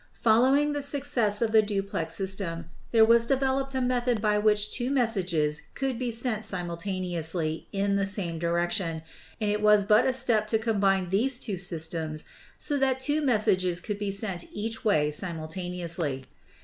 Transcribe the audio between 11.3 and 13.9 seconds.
two systems so that two messages